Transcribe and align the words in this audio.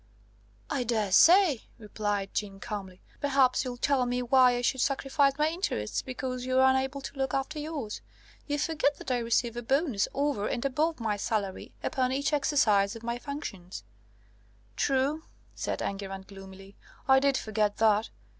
"I 0.67 0.83
daresay," 0.83 1.59
replied 1.77 2.33
Jeanne 2.33 2.59
calmly: 2.59 3.03
"perhaps 3.19 3.63
you'll 3.63 3.77
tell 3.77 4.07
me 4.07 4.23
why 4.23 4.55
I 4.57 4.63
should 4.63 4.81
sacrifice 4.81 5.33
my 5.37 5.49
interests 5.49 6.01
because 6.01 6.43
you're 6.43 6.63
unable 6.63 7.01
to 7.01 7.15
look 7.15 7.35
after 7.35 7.59
yours. 7.59 8.01
You 8.47 8.57
forget 8.57 8.97
that 8.97 9.11
I 9.11 9.19
receive 9.19 9.55
a 9.55 9.61
bonus, 9.61 10.07
over 10.11 10.47
and 10.47 10.65
above 10.65 10.99
my 10.99 11.17
salary, 11.17 11.71
upon 11.83 12.11
each 12.11 12.33
exercise 12.33 12.95
of 12.95 13.03
my 13.03 13.19
functions!" 13.19 13.83
"True," 14.75 15.21
said 15.53 15.83
Enguerrand 15.83 16.25
gloomily: 16.25 16.75
"I 17.07 17.19
did 17.19 17.37
forget 17.37 17.77
that. 17.77 18.09